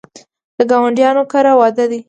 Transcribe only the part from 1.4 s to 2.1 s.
واده دی